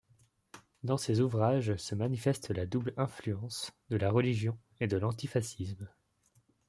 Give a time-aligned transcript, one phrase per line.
[0.83, 5.87] Dans ces ouvrages se manifeste la double influence de la religion et de l'antifascisme.